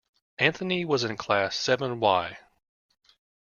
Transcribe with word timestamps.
Anthony 0.39 0.83
was 0.83 1.03
in 1.03 1.15
class 1.15 1.55
seven 1.55 1.99
Y. 1.99 2.39